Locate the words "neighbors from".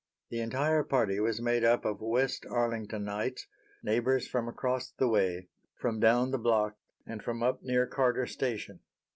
3.83-4.47